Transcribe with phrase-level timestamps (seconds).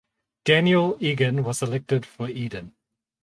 [0.45, 2.73] Daniel Egan was elected for Eden.